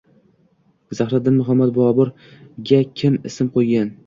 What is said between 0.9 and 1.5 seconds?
Zahiriddin